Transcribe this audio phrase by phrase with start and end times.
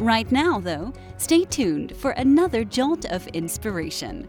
[0.00, 4.26] Right now, though, stay tuned for another jolt of inspiration.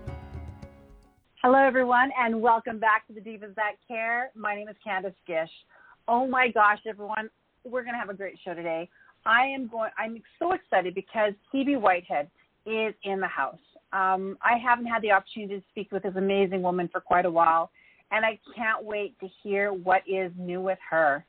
[1.42, 4.32] Hello, everyone, and welcome back to the Divas That Care.
[4.36, 5.50] My name is Candace Gish.
[6.10, 7.30] Oh my gosh, everyone,
[7.64, 8.90] we're going to have a great show today.
[9.26, 9.92] I am going.
[9.98, 12.30] I'm so excited because Kebie Whitehead
[12.66, 13.56] is in the house.
[13.94, 17.32] Um, I haven't had the opportunity to speak with this amazing woman for quite a
[17.32, 17.72] while,
[18.12, 21.24] and I can't wait to hear what is new with her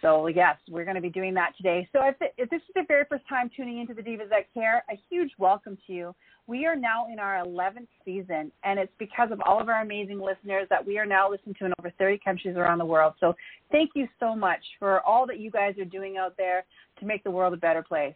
[0.00, 1.88] so yes, we're going to be doing that today.
[1.92, 4.84] So if, if this is your very first time tuning into the Divas That Care,
[4.90, 6.14] a huge welcome to you.
[6.48, 10.20] We are now in our 11th season, and it's because of all of our amazing
[10.20, 13.14] listeners that we are now listened to in over 30 countries around the world.
[13.18, 13.34] So
[13.72, 16.64] thank you so much for all that you guys are doing out there
[17.00, 18.14] to make the world a better place.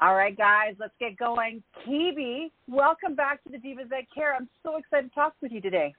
[0.00, 1.62] All right, guys, let's get going.
[1.86, 4.34] Kebie, welcome back to the Divas That Care.
[4.34, 5.94] I'm so excited to talk with you today.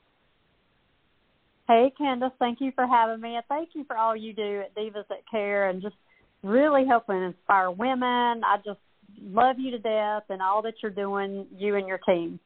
[1.68, 4.74] Hey, Candace, thank you for having me, and thank you for all you do at
[4.74, 5.96] Divas That Care and just
[6.42, 8.42] really helping inspire women.
[8.46, 8.80] I just
[9.22, 12.40] love you to death and all that you're doing, you and your team.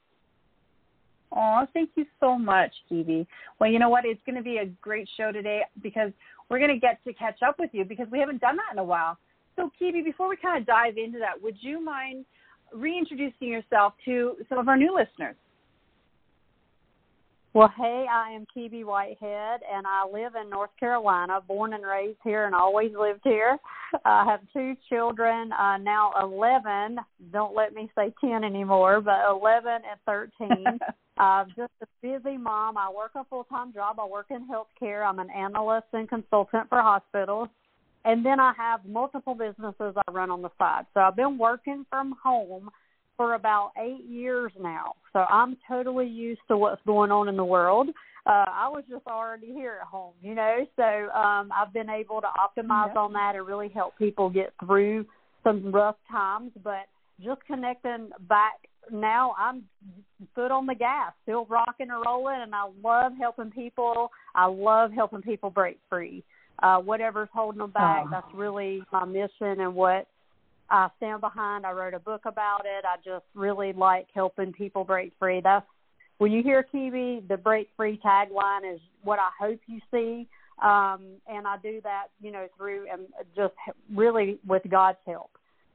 [1.31, 3.27] Oh, thank you so much, Kebie.
[3.59, 4.05] Well, you know what?
[4.05, 6.11] It's going to be a great show today because
[6.49, 8.79] we're going to get to catch up with you because we haven't done that in
[8.79, 9.19] a while.
[9.55, 12.25] So, Kebie, before we kind of dive into that, would you mind
[12.73, 15.35] reintroducing yourself to some of our new listeners?
[17.53, 22.19] Well, hey, I am Kebie Whitehead, and I live in North Carolina, born and raised
[22.23, 23.57] here, and always lived here.
[24.05, 26.97] I have two children, uh, now 11.
[27.33, 30.79] Don't let me say 10 anymore, but 11 and 13.
[31.17, 32.77] I'm just a busy mom.
[32.77, 33.99] I work a full time job.
[33.99, 35.05] I work in healthcare.
[35.05, 37.49] I'm an analyst and consultant for hospitals.
[38.05, 40.85] And then I have multiple businesses I run on the side.
[40.93, 42.71] So I've been working from home
[43.21, 44.93] for about eight years now.
[45.13, 47.89] So I'm totally used to what's going on in the world.
[48.25, 50.65] Uh, I was just already here at home, you know.
[50.75, 52.97] So um, I've been able to optimize yep.
[52.97, 55.05] on that and really help people get through
[55.43, 56.51] some rough times.
[56.63, 56.87] But
[57.23, 58.53] just connecting back
[58.91, 59.65] now, I'm
[60.33, 64.09] foot on the gas, still rocking and rolling, and I love helping people.
[64.33, 66.23] I love helping people break free.
[66.63, 68.09] Uh, whatever's holding them back, oh.
[68.09, 70.07] that's really my mission and what
[70.71, 71.65] I stand behind.
[71.65, 72.85] I wrote a book about it.
[72.85, 75.41] I just really like helping people break free.
[75.43, 75.65] That's
[76.17, 80.27] when you hear Kebie, the break free tagline is what I hope you see.
[80.63, 83.01] Um, and I do that, you know, through and
[83.35, 83.53] just
[83.93, 85.31] really with God's help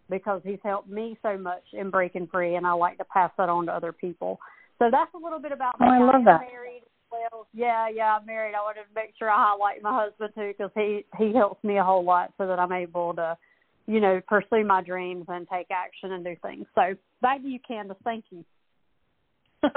[0.08, 3.48] because He's helped me so much in breaking free, and I like to pass that
[3.48, 4.38] on to other people.
[4.78, 5.86] So that's a little bit about me.
[5.90, 6.40] Oh, I love that.
[6.40, 6.82] Married.
[7.10, 8.54] Well, yeah, yeah, I'm married.
[8.54, 11.78] I wanted to make sure I highlight my husband too because he he helps me
[11.78, 13.36] a whole lot so that I'm able to
[13.86, 16.66] you know, pursue my dreams and take action and do things.
[16.74, 17.96] So back to you, Candace.
[18.04, 18.44] Thank you.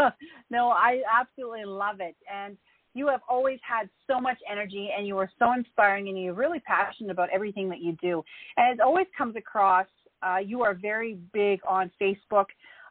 [0.50, 2.16] no, I absolutely love it.
[2.32, 2.58] And
[2.96, 6.60] you have always had so much energy and you are so inspiring and you're really
[6.60, 8.24] passionate about everything that you do.
[8.58, 9.88] And it always comes across,
[10.24, 12.46] uh, you are very big on Facebook.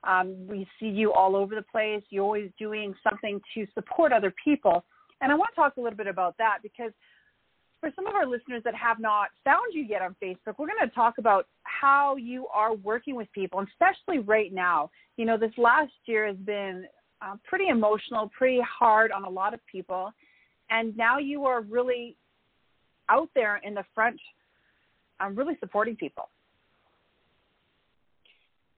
[0.04, 2.02] Um, we see you all over the place.
[2.10, 4.84] You're always doing something to support other people.
[5.20, 6.92] And I want to talk a little bit about that because–
[7.80, 10.88] for some of our listeners that have not found you yet on Facebook, we're going
[10.88, 14.90] to talk about how you are working with people, and especially right now.
[15.16, 16.86] You know, this last year has been
[17.22, 20.12] uh, pretty emotional, pretty hard on a lot of people,
[20.70, 22.16] and now you are really
[23.08, 24.20] out there in the front,
[25.20, 26.28] um, really supporting people.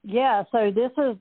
[0.03, 1.17] Yeah, so this is,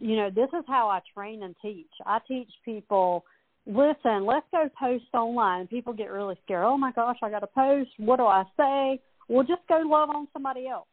[0.00, 1.90] you know, this is how I train and teach.
[2.04, 3.24] I teach people
[3.66, 5.66] listen, let's go post online.
[5.66, 6.64] People get really scared.
[6.64, 7.90] Oh my gosh, I got to post.
[7.98, 9.00] What do I say?
[9.28, 10.86] Well, just go love on somebody else.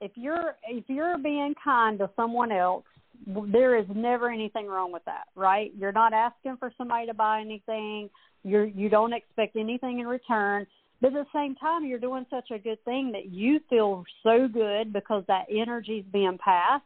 [0.00, 2.84] If you're if you're being kind to someone else,
[3.26, 5.72] there is never anything wrong with that, right?
[5.76, 8.08] You're not asking for somebody to buy anything.
[8.44, 10.66] You're you don't expect anything in return.
[11.02, 14.48] But at the same time, you're doing such a good thing that you feel so
[14.48, 16.84] good because that energy's being passed.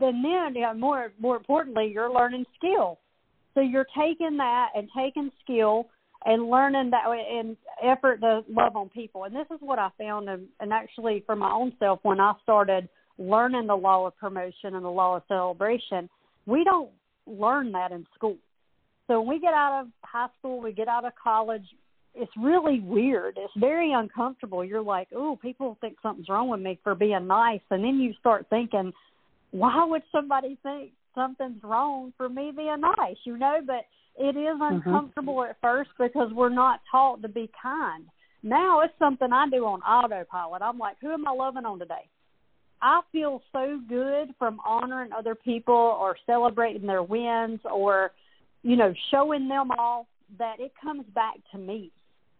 [0.00, 2.98] Then, then, more more importantly, you're learning skill
[3.54, 5.88] so you're taking that and taking skill
[6.24, 9.24] and learning that and effort to love on people.
[9.24, 12.32] And this is what I found, and, and actually for my own self, when I
[12.42, 12.88] started
[13.18, 16.08] learning the law of promotion and the law of celebration,
[16.46, 16.90] we don't
[17.26, 18.36] learn that in school.
[19.06, 21.64] So when we get out of high school, we get out of college,
[22.14, 23.36] it's really weird.
[23.36, 24.64] It's very uncomfortable.
[24.64, 28.12] You're like, oh, people think something's wrong with me for being nice, and then you
[28.20, 28.92] start thinking,
[29.50, 33.84] why would somebody think something's wrong for me being nice, you know, but
[34.16, 34.88] it is Mm-hmm.
[34.88, 38.04] uncomfortable at first because we're not taught to be kind.
[38.42, 40.62] Now it's something I do on autopilot.
[40.62, 42.08] I'm like, who am I loving on today?
[42.80, 48.10] I feel so good from honoring other people or celebrating their wins or,
[48.62, 51.92] you know, showing them all that it comes back to me.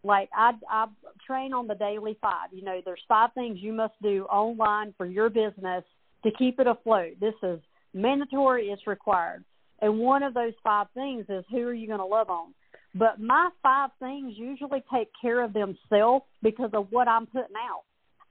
[0.02, 0.86] Like I I
[1.24, 2.48] train on the daily five.
[2.52, 5.84] You know, there's five things you must do online for your business
[6.24, 7.20] to keep it afloat.
[7.20, 7.60] This is
[7.94, 9.44] mandatory, it's required.
[9.80, 12.54] And one of those five things is who are you going to love on?
[12.94, 17.82] But my five things usually take care of themselves because of what I'm putting out.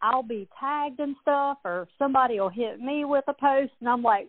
[0.01, 4.01] I'll be tagged and stuff, or somebody will hit me with a post, and I'm
[4.01, 4.27] like,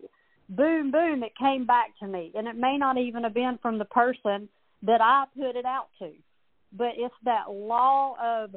[0.49, 2.31] boom, boom, it came back to me.
[2.35, 4.49] And it may not even have been from the person
[4.83, 6.11] that I put it out to.
[6.75, 8.55] But it's that law of,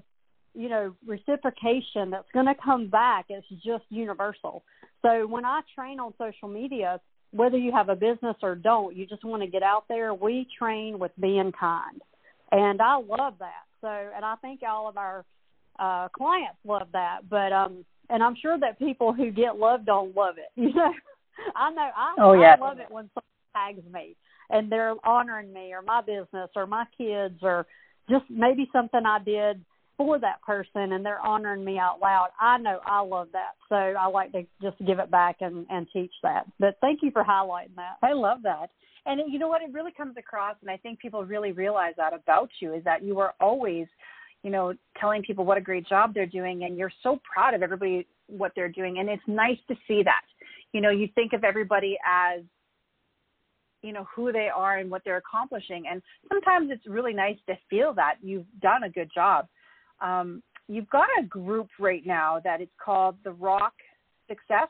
[0.56, 3.26] you know, reciprocation that's going to come back.
[3.28, 4.64] is just universal.
[5.02, 7.00] So when I train on social media,
[7.32, 10.14] whether you have a business or don't, you just want to get out there.
[10.14, 12.00] We train with being kind.
[12.52, 13.66] And I love that.
[13.80, 15.24] So, and I think all of our
[15.78, 17.28] uh clients love that.
[17.28, 20.50] But um and I'm sure that people who get loved on love it.
[20.56, 20.92] You know,
[21.54, 22.54] I know I, Oh, yeah.
[22.58, 24.16] I love it when someone tags me
[24.48, 27.66] and they're honoring me or my business or my kids or
[28.08, 29.62] just maybe something I did
[29.96, 32.28] for that person and they're honoring me out loud.
[32.40, 33.52] I know I love that.
[33.68, 36.46] So I like to just give it back and, and teach that.
[36.58, 37.96] But thank you for highlighting that.
[38.02, 38.70] I love that.
[39.06, 39.62] And you know what?
[39.62, 43.04] It really comes across, and I think people really realize that about you is that
[43.04, 43.86] you are always,
[44.42, 47.62] you know, telling people what a great job they're doing, and you're so proud of
[47.62, 50.22] everybody what they're doing, and it's nice to see that.
[50.72, 52.40] You know, you think of everybody as,
[53.82, 57.54] you know, who they are and what they're accomplishing, and sometimes it's really nice to
[57.70, 59.46] feel that you've done a good job.
[60.00, 63.74] Um, you've got a group right now that it's called the Rock
[64.28, 64.68] Success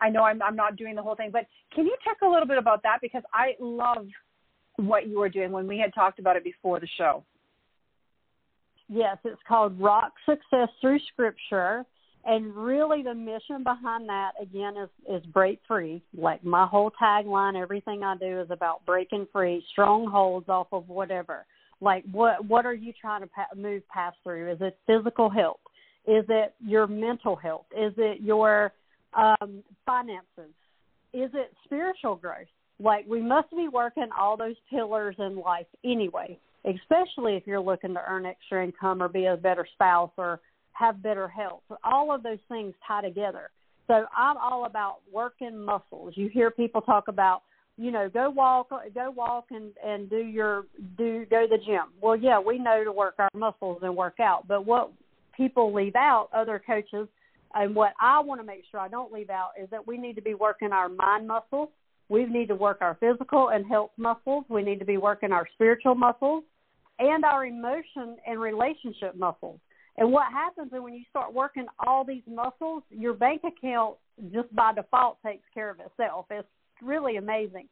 [0.00, 2.46] I know I'm I'm not doing the whole thing, but can you talk a little
[2.46, 4.06] bit about that because I love
[4.86, 7.24] what you were doing when we had talked about it before the show.
[8.88, 11.84] Yes, it's called Rock Success Through Scripture.
[12.22, 16.02] And really the mission behind that again is is break free.
[16.14, 21.46] Like my whole tagline, everything I do is about breaking free, strongholds off of whatever.
[21.80, 24.52] Like what what are you trying to pa- move past through?
[24.52, 25.60] Is it physical health?
[26.06, 27.66] Is it your mental health?
[27.76, 28.72] Is it your
[29.14, 30.52] um, finances?
[31.12, 32.46] Is it spiritual growth?
[32.78, 37.94] Like we must be working all those pillars in life anyway, especially if you're looking
[37.94, 40.40] to earn extra income or be a better spouse or
[40.72, 41.62] have better health.
[41.84, 43.50] All of those things tie together.
[43.86, 46.14] So I'm all about working muscles.
[46.16, 47.42] You hear people talk about,
[47.80, 50.66] you know, go walk, go walk and and do your
[50.98, 51.86] do go to the gym.
[52.00, 54.92] Well, yeah, we know to work our muscles and work out, but what
[55.34, 57.08] people leave out, other coaches
[57.54, 60.14] and what I want to make sure I don't leave out is that we need
[60.16, 61.70] to be working our mind muscles.
[62.08, 64.44] We need to work our physical and health muscles.
[64.48, 66.44] We need to be working our spiritual muscles
[66.98, 69.58] and our emotion and relationship muscles.
[69.96, 73.96] And what happens is when you start working all these muscles, your bank account
[74.32, 76.26] just by default takes care of itself.
[76.30, 76.46] It's
[76.82, 77.68] really amazing.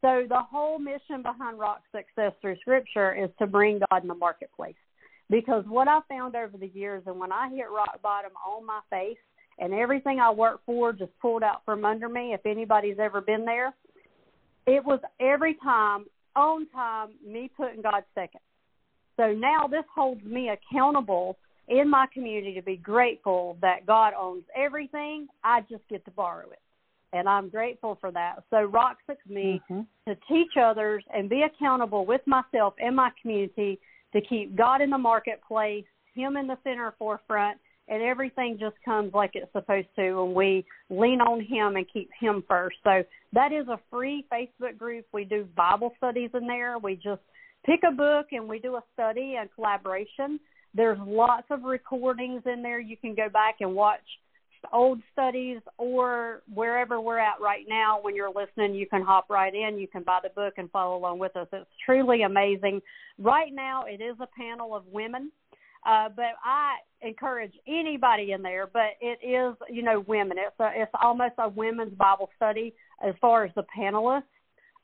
[0.00, 4.14] So the whole mission behind Rock Success Through Scripture is to bring God in the
[4.14, 4.76] marketplace.
[5.28, 8.80] Because what I found over the years, and when I hit rock bottom on my
[8.90, 9.18] face,
[9.58, 13.44] and everything I worked for just pulled out from under me, if anybody's ever been
[13.44, 13.74] there,
[14.66, 18.40] it was every time, on time, me putting God second.
[19.16, 21.36] So now this holds me accountable
[21.68, 25.28] in my community to be grateful that God owns everything.
[25.44, 26.58] I just get to borrow it.
[27.12, 28.44] And I'm grateful for that.
[28.50, 29.80] So Rock Six me Mm-hmm.
[30.08, 33.78] to teach others and be accountable with myself and my community
[34.12, 39.12] to keep God in the marketplace, Him in the center forefront, and everything just comes
[39.12, 42.76] like it's supposed to when we lean on Him and keep Him first.
[42.84, 43.02] So
[43.32, 45.06] that is a free Facebook group.
[45.12, 46.78] We do Bible studies in there.
[46.78, 47.22] We just
[47.66, 50.38] pick a book and we do a study and collaboration.
[50.74, 52.78] There's lots of recordings in there.
[52.78, 54.00] You can go back and watch
[54.72, 59.54] old studies or wherever we're at right now when you're listening you can hop right
[59.54, 62.80] in you can buy the book and follow along with us it's truly amazing
[63.18, 65.30] right now it is a panel of women
[65.86, 68.66] uh, but I encourage anybody in there.
[68.66, 70.36] But it is, you know, women.
[70.38, 72.74] It's a, it's almost a women's Bible study
[73.06, 74.22] as far as the panelists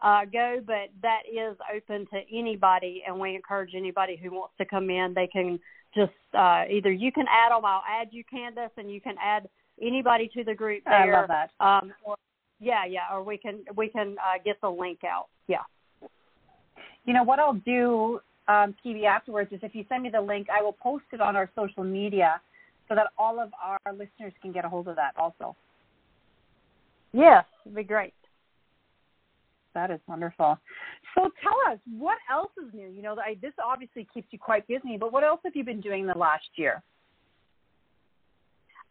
[0.02, 0.60] uh, go.
[0.66, 5.12] But that is open to anybody, and we encourage anybody who wants to come in.
[5.14, 5.60] They can
[5.94, 7.64] just uh, either you can add them.
[7.64, 9.48] I'll add you, Candace, and you can add
[9.80, 11.14] anybody to the group there.
[11.14, 11.50] I love that.
[11.60, 12.16] Um, or,
[12.60, 15.26] yeah, yeah, or we can we can uh, get the link out.
[15.46, 15.64] Yeah.
[17.04, 20.48] You know what I'll do, um, Kebie, afterwards is if you send me the link,
[20.50, 22.40] I will post it on our social media
[22.88, 25.54] so that all of our listeners can get a hold of that also.
[27.12, 28.14] Yes, it'd be great.
[29.74, 30.58] That is wonderful.
[31.14, 32.88] So tell us, what else is new?
[32.88, 35.80] You know, I, this obviously keeps you quite busy, but what else have you been
[35.80, 36.82] doing the last year?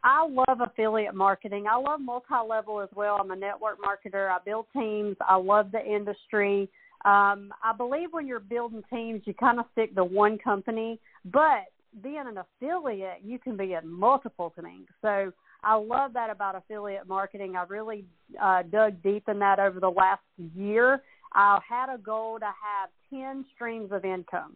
[0.05, 1.65] I love affiliate marketing.
[1.67, 3.17] I love multi-level as well.
[3.19, 4.29] I'm a network marketer.
[4.29, 5.17] I build teams.
[5.27, 6.69] I love the industry.
[7.05, 11.65] Um, I believe when you're building teams, you kind of stick to one company, but
[12.03, 14.87] being an affiliate, you can be in multiple things.
[15.01, 15.31] So
[15.63, 17.55] I love that about affiliate marketing.
[17.55, 18.05] I really
[18.39, 20.21] uh, dug deep in that over the last
[20.55, 21.01] year.
[21.33, 24.55] I had a goal to have 10 streams of income,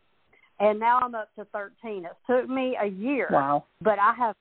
[0.60, 2.06] and now I'm up to 13.
[2.06, 3.66] It took me a year, wow.
[3.82, 4.36] but I have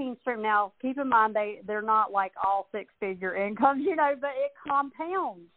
[0.00, 0.42] 15 streams.
[0.42, 4.30] Now, keep in mind, they, they're not like all six figure incomes, you know, but
[4.30, 5.48] it compounds.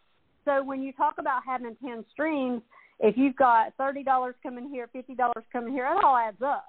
[0.45, 2.61] So when you talk about having 10 streams,
[2.99, 5.15] if you've got $30 coming here, $50
[5.51, 6.65] coming here, it all adds up.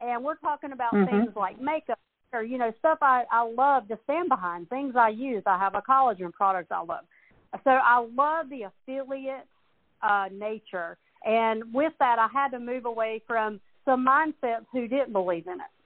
[0.00, 1.10] And we're talking about mm-hmm.
[1.10, 1.98] things like makeup
[2.32, 5.42] or, you know, stuff I, I love to stand behind, things I use.
[5.46, 7.04] I have a collagen product I love.
[7.64, 9.46] So I love the affiliate
[10.02, 10.96] uh, nature.
[11.24, 15.54] And with that, I had to move away from some mindsets who didn't believe in
[15.54, 15.77] it.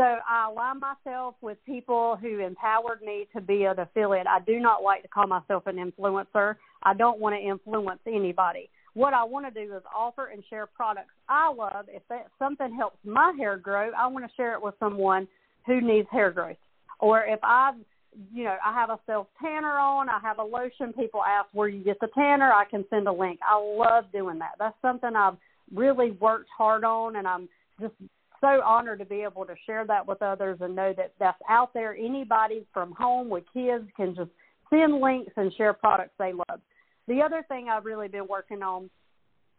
[0.00, 4.26] So I align myself with people who empowered me to be an affiliate.
[4.26, 6.56] I do not like to call myself an influencer.
[6.82, 8.70] I don't want to influence anybody.
[8.94, 11.84] What I want to do is offer and share products I love.
[11.88, 15.28] If that something helps my hair grow, I want to share it with someone
[15.66, 16.56] who needs hair growth.
[16.98, 17.72] Or if I,
[18.32, 20.94] you know, I have a self tanner on, I have a lotion.
[20.94, 22.50] People ask where you get the tanner.
[22.50, 23.38] I can send a link.
[23.46, 24.52] I love doing that.
[24.58, 25.36] That's something I've
[25.74, 27.92] really worked hard on, and I'm just
[28.40, 31.72] so honored to be able to share that with others and know that that's out
[31.74, 31.94] there.
[31.94, 34.30] Anybody from home with kids can just
[34.70, 36.60] send links and share products they love.
[37.08, 38.88] The other thing I've really been working on,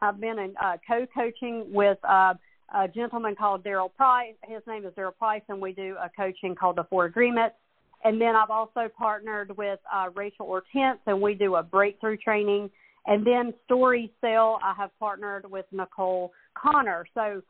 [0.01, 2.33] I've been in uh, co-coaching with uh,
[2.73, 4.35] a gentleman called Daryl Price.
[4.47, 7.55] His name is Daryl Price, and we do a coaching called the Four Agreements.
[8.03, 12.69] And then I've also partnered with uh, Rachel Hortense, and we do a breakthrough training.
[13.05, 17.05] And then Story Sale, I have partnered with Nicole Connor.
[17.13, 17.41] So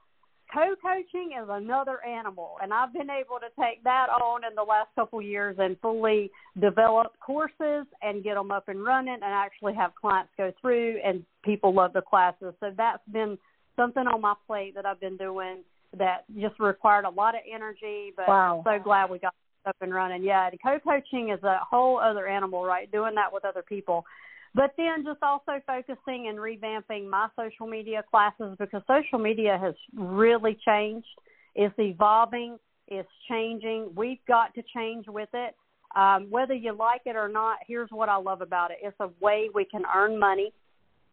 [0.53, 2.55] co-coaching is another animal.
[2.61, 5.77] And i've been able to take that on in the last couple of years and
[5.81, 10.99] fully develop courses and get them up and running and actually have clients go through
[11.03, 12.53] and people love the classes.
[12.59, 13.37] So that's been
[13.75, 15.63] something on my plate that i've been doing
[15.97, 18.61] that just required a lot of energy but wow.
[18.65, 19.33] so glad we got
[19.65, 20.23] up and running.
[20.23, 22.91] Yeah co-coaching is a whole other animal right?
[22.91, 24.05] Doing that with other people
[24.53, 29.75] but then just also focusing and revamping my social media classes because social media has
[29.95, 31.07] really changed.
[31.55, 33.91] It's evolving, it's changing.
[33.95, 35.55] We've got to change with it.
[35.95, 39.09] Um, whether you like it or not, here's what I love about it it's a
[39.19, 40.53] way we can earn money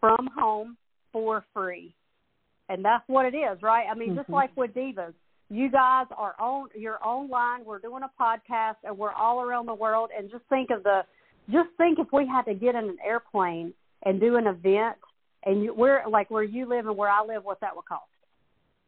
[0.00, 0.76] from home
[1.12, 1.94] for free.
[2.68, 3.86] And that's what it is, right?
[3.90, 4.18] I mean, mm-hmm.
[4.18, 5.14] just like with Divas,
[5.50, 9.74] you guys are on you're online, we're doing a podcast and we're all around the
[9.74, 11.02] world and just think of the
[11.50, 13.72] just think if we had to get in an airplane
[14.04, 14.96] and do an event
[15.44, 18.04] and you, we're like where you live and where I live, what that would cost.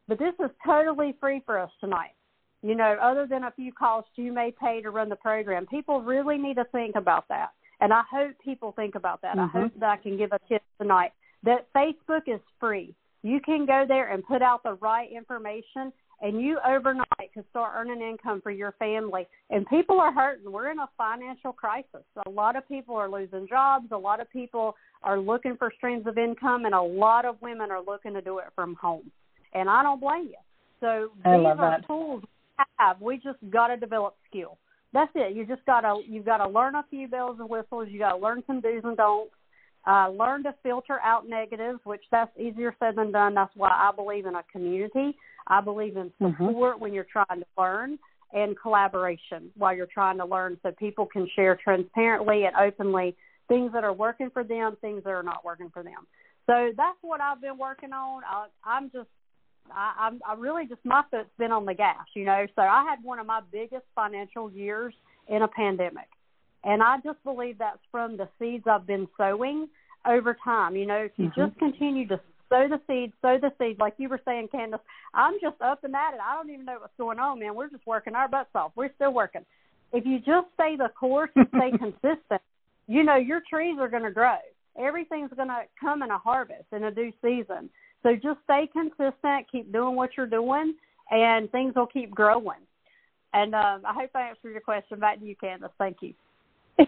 [0.09, 2.14] But this is totally free for us tonight.
[2.62, 6.02] You know, other than a few costs you may pay to run the program, people
[6.02, 7.50] really need to think about that.
[7.81, 9.37] And I hope people think about that.
[9.37, 9.57] Mm-hmm.
[9.57, 11.12] I hope that I can give a tip tonight
[11.43, 12.95] that Facebook is free.
[13.23, 17.73] You can go there and put out the right information and you overnight can start
[17.75, 19.27] earning income for your family.
[19.49, 20.50] And people are hurting.
[20.50, 22.05] We're in a financial crisis.
[22.27, 23.87] A lot of people are losing jobs.
[23.91, 27.71] A lot of people are looking for streams of income, and a lot of women
[27.71, 29.11] are looking to do it from home.
[29.55, 30.37] And I don't blame you.
[30.81, 31.87] So I these are that.
[31.87, 32.23] tools
[32.59, 33.00] we have.
[33.00, 34.59] We just got to develop skill.
[34.93, 35.37] That's it.
[35.37, 37.89] You just got to you've got to learn a few bells and whistles.
[37.91, 39.33] You got to learn some do's and don'ts.
[39.87, 43.35] Uh, learn to filter out negatives, which that's easier said than done.
[43.35, 45.17] That's why I believe in a community.
[45.50, 46.47] I believe in mm-hmm.
[46.47, 46.83] support mm-hmm.
[46.83, 47.99] when you're trying to learn
[48.33, 53.16] and collaboration while you're trying to learn so people can share transparently and openly
[53.49, 56.07] things that are working for them, things that are not working for them.
[56.47, 58.23] So that's what I've been working on.
[58.25, 59.09] I, I'm just,
[59.73, 62.47] I, I'm, I really just my foot's been on the gas, you know.
[62.54, 64.95] So I had one of my biggest financial years
[65.28, 66.09] in a pandemic,
[66.64, 69.69] and I just believe that's from the seeds I've been sowing
[70.07, 70.76] over time.
[70.76, 71.40] You know, if you mm-hmm.
[71.40, 73.78] just continue to sow the seed, sow the seed.
[73.78, 74.80] Like you were saying, Candace,
[75.14, 76.21] I'm just up and at it.
[76.21, 77.54] I don't even know what's going on, man.
[77.54, 78.73] We're just working our butts off.
[78.76, 79.47] We're still working.
[79.92, 82.42] If you just stay the course and stay consistent,
[82.87, 84.37] you know your trees are going to grow.
[84.78, 87.71] Everything's going to come in a harvest in a due season.
[88.02, 90.75] So just stay consistent, keep doing what you're doing,
[91.11, 92.61] and things will keep growing.
[93.33, 94.99] And um, I hope I answered your question.
[94.99, 95.71] Back to you, Candace.
[95.78, 96.14] Thank you.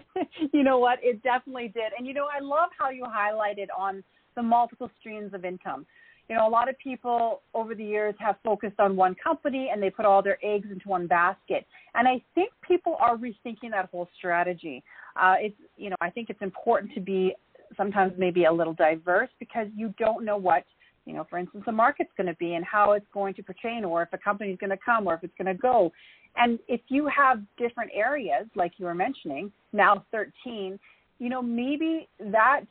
[0.53, 0.99] you know what?
[1.01, 1.93] It definitely did.
[1.97, 4.03] And you know, I love how you highlighted on
[4.35, 5.85] the multiple streams of income.
[6.29, 9.83] You know, a lot of people over the years have focused on one company and
[9.83, 11.65] they put all their eggs into one basket.
[11.95, 14.83] And I think people are rethinking that whole strategy.
[15.21, 17.35] Uh, it's, you know, I think it's important to be
[17.75, 20.63] sometimes maybe a little diverse because you don't know what
[21.05, 23.83] you know, for instance, the market's going to be and how it's going to pertain,
[23.83, 25.91] or if a company is going to come, or if it's going to go.
[26.35, 30.79] And if you have different areas, like you were mentioning, now 13,
[31.19, 32.61] you know, maybe that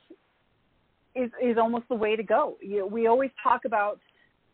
[1.15, 2.57] is is almost the way to go.
[2.61, 4.01] You we always talk about,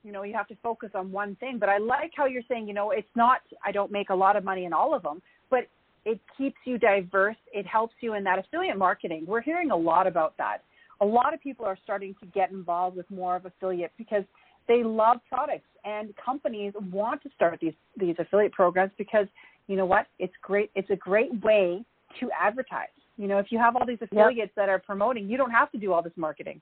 [0.03, 1.59] you know, you have to focus on one thing.
[1.59, 3.41] But I like how you're saying, you know, it's not.
[3.65, 5.67] I don't make a lot of money in all of them, but
[6.05, 7.37] it keeps you diverse.
[7.53, 9.25] It helps you in that affiliate marketing.
[9.27, 10.59] We're hearing a lot about that.
[11.01, 14.25] A lot of people are starting to get involved with more of affiliate because
[14.67, 19.27] they love products and companies want to start these these affiliate programs because
[19.69, 20.07] you know what?
[20.19, 20.71] It's great.
[20.75, 21.85] It's a great way
[22.21, 22.89] to advertise.
[23.19, 24.55] You know, if you have all these affiliates yep.
[24.57, 26.61] that are promoting, you don't have to do all this marketing.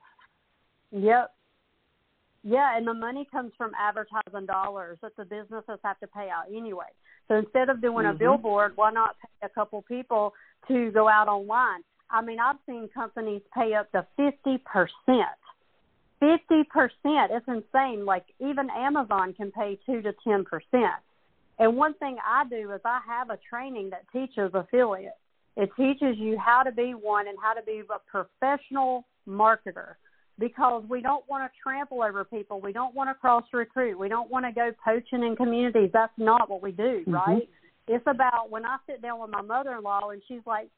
[0.91, 1.31] Yep.
[2.43, 6.45] Yeah, and the money comes from advertising dollars that the businesses have to pay out
[6.49, 6.85] anyway.
[7.27, 8.15] So instead of doing mm-hmm.
[8.15, 10.33] a billboard, why not pay a couple people
[10.67, 11.81] to go out online?
[12.09, 14.59] I mean, I've seen companies pay up to 50%.
[16.21, 16.59] 50%.
[17.03, 18.05] It's insane.
[18.05, 20.43] Like even Amazon can pay 2 to 10%.
[21.59, 25.15] And one thing I do is I have a training that teaches affiliates.
[25.57, 29.95] It teaches you how to be one and how to be a professional marketer
[30.39, 32.61] because we don't want to trample over people.
[32.61, 33.97] We don't want to cross recruit.
[33.97, 35.89] We don't want to go poaching in communities.
[35.91, 37.11] That's not what we do, mm-hmm.
[37.11, 37.49] right?
[37.87, 40.69] It's about when I sit down with my mother in law and she's like,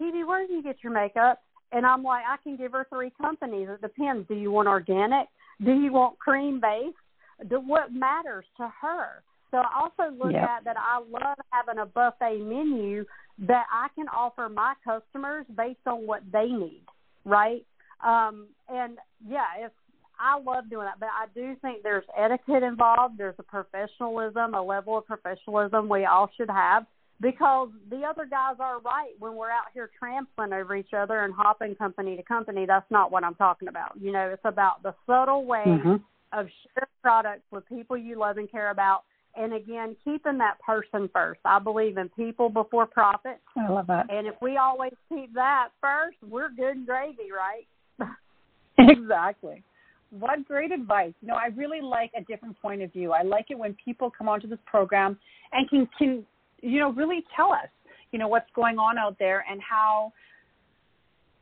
[0.00, 1.42] Evie, where do you get your makeup?
[1.72, 3.68] And I'm like, I can give her three companies.
[3.68, 4.28] It depends.
[4.28, 5.26] Do you want organic?
[5.64, 7.50] Do you want cream based?
[7.50, 9.22] Do, what matters to her?
[9.50, 10.44] So I also look yep.
[10.44, 13.04] at that I love having a buffet menu
[13.46, 16.82] that I can offer my customers based on what they need,
[17.24, 17.64] right?
[18.04, 19.74] Um, and yeah, it's
[20.20, 23.18] I love doing that, but I do think there's etiquette involved.
[23.18, 26.86] There's a professionalism, a level of professionalism we all should have
[27.20, 31.34] because the other guys are right when we're out here trampling over each other and
[31.34, 32.66] hopping company to company.
[32.66, 33.92] That's not what I'm talking about.
[34.00, 35.94] You know, it's about the subtle way mm-hmm.
[36.32, 39.02] of sharing products with people you love and care about.
[39.38, 41.40] And again, keeping that person first.
[41.44, 43.40] I believe in people before profit.
[43.56, 44.10] I love that.
[44.10, 48.08] And if we always keep that first, we're good and gravy, right?
[48.78, 49.62] exactly.
[50.10, 51.12] What great advice.
[51.20, 53.12] You know, I really like a different point of view.
[53.12, 55.18] I like it when people come onto this program
[55.52, 56.24] and can can
[56.62, 57.68] you know, really tell us,
[58.12, 60.12] you know, what's going on out there and how,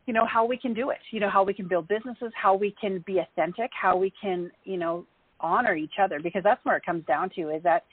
[0.06, 2.54] you know, how we can do it, you know, how we can build businesses, how
[2.54, 5.04] we can be authentic, how we can, you know,
[5.40, 7.84] honor each other because that's where it comes down to is that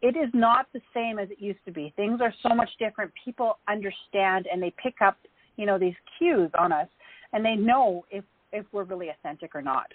[0.00, 1.92] it is not the same as it used to be.
[1.96, 3.12] Things are so much different.
[3.24, 5.16] People understand and they pick up,
[5.56, 6.88] you know, these cues on us
[7.32, 9.86] and they know if if we're really authentic or not.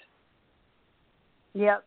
[1.54, 1.86] Yep.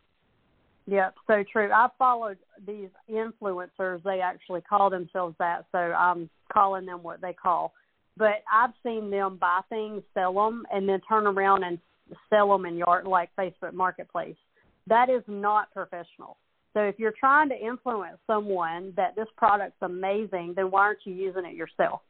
[0.86, 1.70] Yep, so true.
[1.72, 4.02] I followed these influencers.
[4.02, 7.72] They actually call themselves that, so I'm calling them what they call.
[8.16, 11.78] But I've seen them buy things, sell them, and then turn around and
[12.28, 14.36] sell them in yard like Facebook Marketplace.
[14.86, 16.36] That is not professional.
[16.74, 21.14] So if you're trying to influence someone that this product's amazing, then why aren't you
[21.14, 22.00] using it yourself?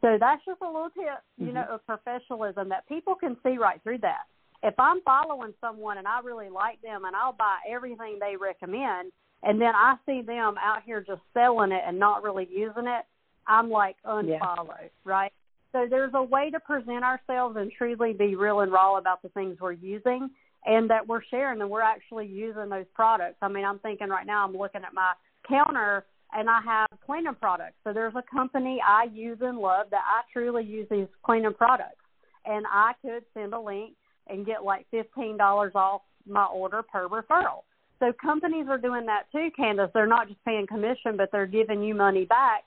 [0.00, 1.54] So that's just a little tip, you mm-hmm.
[1.54, 4.26] know, of professionalism that people can see right through that
[4.62, 9.12] if I'm following someone and I really like them and I'll buy everything they recommend,
[9.42, 13.04] and then I see them out here just selling it and not really using it,
[13.46, 14.88] I'm like unfollow, yeah.
[15.04, 15.32] right?
[15.72, 19.28] So there's a way to present ourselves and truly be real and raw about the
[19.30, 20.30] things we're using
[20.66, 23.36] and that we're sharing and we're actually using those products.
[23.40, 25.12] I mean, I'm thinking right now I'm looking at my
[25.48, 27.76] counter and I have cleaning products.
[27.84, 32.02] So there's a company I use and love that I truly use these cleaning products.
[32.44, 33.94] And I could send a link
[34.28, 37.62] and get like fifteen dollars off my order per referral.
[37.98, 39.90] So companies are doing that too, Candace.
[39.94, 42.64] They're not just paying commission, but they're giving you money back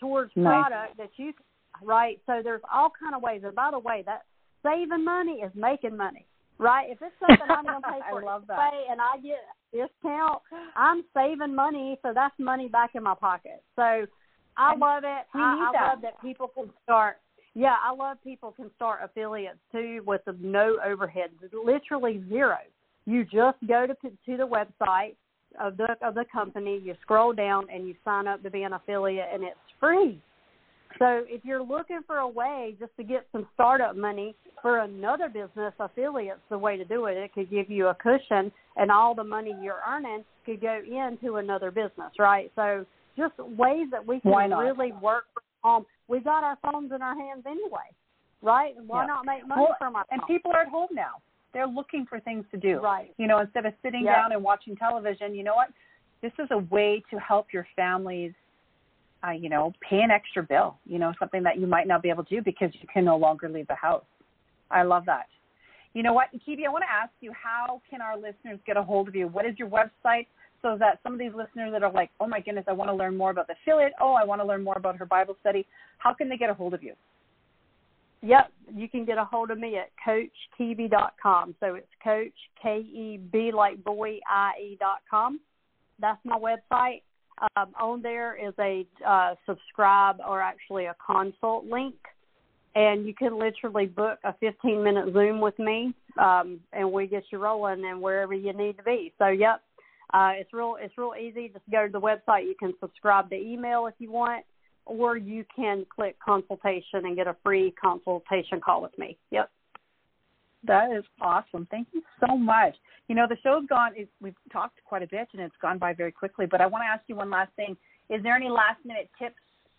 [0.00, 0.68] towards nice.
[0.68, 1.32] product that you
[1.82, 2.18] right.
[2.26, 3.42] So there's all kind of ways.
[3.44, 4.22] And by the way, that
[4.62, 6.26] saving money is making money,
[6.58, 6.90] right?
[6.90, 10.42] If it's something I'm going to pay for pay and I get discount,
[10.76, 13.62] I'm saving money, so that's money back in my pocket.
[13.76, 14.06] So
[14.56, 15.26] I love it.
[15.34, 17.16] I, I love that people can start
[17.54, 22.56] yeah, I love people can start affiliates too with no overhead, literally zero.
[23.04, 25.16] You just go to to the website
[25.60, 28.72] of the of the company, you scroll down and you sign up to be an
[28.72, 30.20] affiliate and it's free.
[31.02, 35.28] So if you're looking for a way just to get some startup money for another
[35.28, 37.16] business, affiliates the way to do it.
[37.16, 41.36] It could give you a cushion and all the money you're earning could go into
[41.36, 42.52] another business, right?
[42.54, 42.86] So
[43.18, 45.86] just ways that we can really work from home.
[46.06, 47.90] we got our phones in our hands anyway,
[48.40, 48.74] right?
[48.86, 51.14] Why not make money well, from our And people are at home now.
[51.52, 52.78] They're looking for things to do.
[52.80, 53.12] Right.
[53.18, 54.14] You know, instead of sitting yep.
[54.14, 55.70] down and watching television, you know what?
[56.22, 58.32] This is a way to help your families,
[59.26, 62.10] uh, you know, pay an extra bill, you know, something that you might not be
[62.10, 64.04] able to do because you can no longer leave the house.
[64.70, 65.26] I love that.
[65.94, 68.82] You know what, Kebie, I want to ask you, how can our listeners get a
[68.82, 69.28] hold of you?
[69.28, 70.26] What is your website?
[70.62, 72.94] So that some of these listeners that are like, oh my goodness, I want to
[72.94, 73.92] learn more about the affiliate.
[74.00, 75.66] Oh, I want to learn more about her Bible study.
[75.98, 76.94] How can they get a hold of you?
[78.22, 81.56] Yep, you can get a hold of me at coachkebie.com.
[81.58, 82.32] So it's coach,
[82.62, 85.40] K E B like boy, I E dot com.
[85.98, 87.02] That's my website.
[87.56, 91.94] Um, on there is a uh, subscribe or actually a consult link
[92.74, 97.24] and you can literally book a 15 minute Zoom with me, um, and we get
[97.30, 99.12] you rolling and wherever you need to be.
[99.18, 99.62] So, yep,
[100.14, 101.48] uh, it's real it's real easy.
[101.48, 102.44] Just go to the website.
[102.44, 104.44] You can subscribe to email if you want,
[104.86, 109.18] or you can click consultation and get a free consultation call with me.
[109.30, 109.50] Yep.
[110.64, 111.66] That is awesome.
[111.70, 112.74] Thank you so much.
[113.08, 116.12] You know, the show's gone, we've talked quite a bit and it's gone by very
[116.12, 117.76] quickly, but I want to ask you one last thing.
[118.10, 119.36] Is there any last minute tips,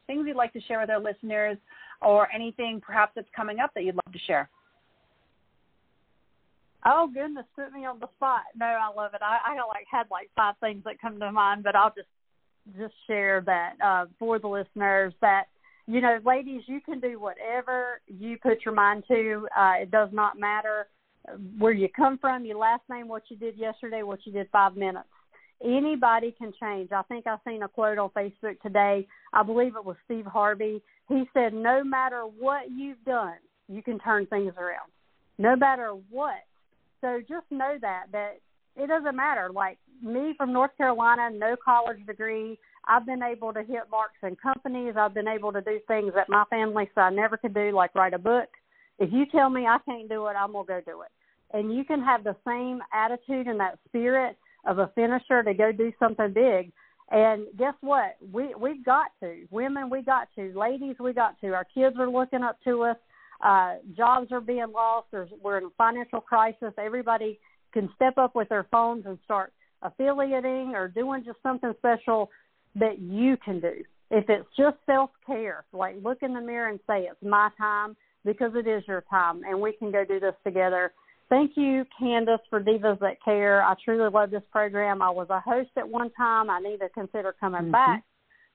[0.07, 1.57] things you'd like to share with our listeners
[2.01, 4.49] or anything perhaps that's coming up that you'd love to share?
[6.85, 8.41] Oh goodness, put me on the spot.
[8.57, 9.21] No, I love it.
[9.21, 12.09] I, I like had like five things that come to mind, but I'll just
[12.77, 15.45] just share that uh, for the listeners that
[15.87, 19.47] you know, ladies, you can do whatever you put your mind to.
[19.57, 20.87] Uh, it does not matter
[21.57, 24.75] where you come from, your last name, what you did yesterday, what you did five
[24.75, 25.07] minutes.
[25.63, 26.91] Anybody can change.
[26.91, 29.07] I think I've seen a quote on Facebook today.
[29.31, 30.81] I believe it was Steve Harvey.
[31.07, 33.35] He said, No matter what you've done,
[33.69, 34.91] you can turn things around.
[35.37, 36.43] No matter what.
[37.01, 38.39] So just know that that
[38.75, 39.49] it doesn't matter.
[39.53, 42.57] Like me from North Carolina, no college degree.
[42.87, 44.95] I've been able to hit marks in companies.
[44.97, 47.95] I've been able to do things that my family said I never could do, like
[47.95, 48.49] write a book.
[48.99, 51.11] If you tell me I can't do it, I'm gonna go do it.
[51.55, 55.71] And you can have the same attitude and that spirit of a finisher to go
[55.71, 56.71] do something big.
[57.11, 58.17] And guess what?
[58.31, 59.45] We we've got to.
[59.51, 60.51] Women, we got to.
[60.57, 61.53] Ladies, we got to.
[61.53, 62.97] Our kids are looking up to us.
[63.43, 65.07] Uh, jobs are being lost.
[65.11, 66.73] There's, we're in a financial crisis.
[66.77, 67.39] Everybody
[67.73, 72.29] can step up with their phones and start affiliating or doing just something special
[72.75, 73.83] that you can do.
[74.11, 77.95] If it's just self care, like look in the mirror and say, It's my time
[78.25, 80.91] because it is your time and we can go do this together.
[81.29, 83.63] Thank you, Candace, for Divas That Care.
[83.63, 85.01] I truly love this program.
[85.01, 86.49] I was a host at one time.
[86.49, 87.71] I need to consider coming mm-hmm.
[87.71, 88.03] back,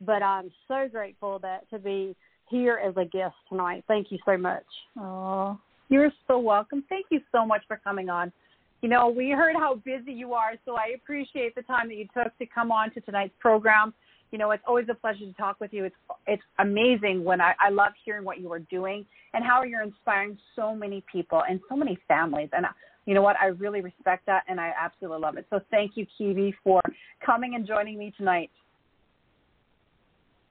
[0.01, 2.15] but I'm so grateful that to be
[2.49, 3.85] here as a guest tonight.
[3.89, 4.65] Thank you so much.
[4.97, 6.85] Oh, you're so welcome.
[6.89, 8.33] Thank you so much for coming on.
[8.81, 12.07] You know, we heard how busy you are, so I appreciate the time that you
[12.15, 13.93] took to come on to tonight's program.
[14.31, 15.85] You know, it's always a pleasure to talk with you.
[15.85, 19.83] It's it's amazing when I, I love hearing what you are doing and how you're
[19.83, 22.51] inspiring so many people and so many families.
[22.53, 22.69] And uh,
[23.07, 23.37] you know what?
[23.41, 25.47] I really respect that and I absolutely love it.
[25.49, 26.83] So thank you, Kebie, for
[27.25, 28.51] coming and joining me tonight.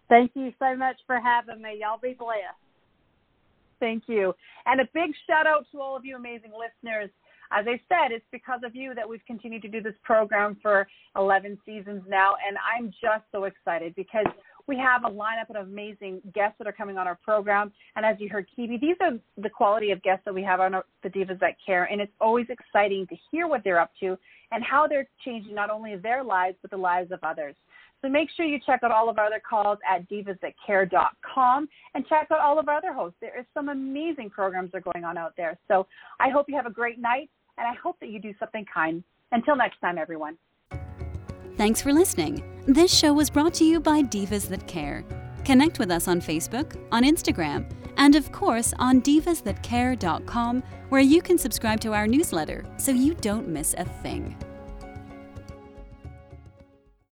[0.09, 1.79] Thank you so much for having me.
[1.81, 2.41] Y'all be blessed.
[3.79, 4.33] Thank you.
[4.65, 7.11] And a big shout out to all of you amazing listeners.
[7.51, 10.87] As I said, it's because of you that we've continued to do this program for
[11.15, 12.35] 11 seasons now.
[12.47, 14.25] And I'm just so excited because
[14.67, 17.71] we have a lineup of amazing guests that are coming on our program.
[17.95, 20.75] And as you heard, Kebie, these are the quality of guests that we have on
[20.75, 21.85] our, the Divas That Care.
[21.85, 24.17] And it's always exciting to hear what they're up to
[24.51, 27.55] and how they're changing not only their lives, but the lives of others.
[28.01, 32.27] So make sure you check out all of our other calls at divasthatcare.com and check
[32.31, 33.17] out all of our other hosts.
[33.19, 35.57] There is some amazing programs that are going on out there.
[35.67, 35.87] So
[36.19, 39.03] I hope you have a great night and I hope that you do something kind.
[39.31, 40.37] Until next time, everyone.
[41.55, 42.43] Thanks for listening.
[42.67, 45.03] This show was brought to you by Divas That Care.
[45.43, 51.37] Connect with us on Facebook, on Instagram, and of course on divasthatcare.com, where you can
[51.37, 54.35] subscribe to our newsletter so you don't miss a thing.